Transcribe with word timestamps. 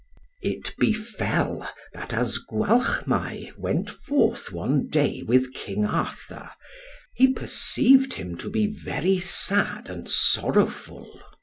It 0.41 0.73
befell 0.79 1.69
that 1.93 2.11
as 2.11 2.39
Gwalchmai 2.39 3.51
went 3.55 3.87
forth 3.87 4.51
one 4.51 4.87
day 4.87 5.21
with 5.21 5.53
King 5.53 5.85
Arthur, 5.85 6.49
he 7.13 7.31
perceived 7.31 8.13
him 8.15 8.35
to 8.37 8.49
be 8.49 8.65
very 8.65 9.19
sad 9.19 9.91
and 9.91 10.09
sorrowful. 10.09 11.07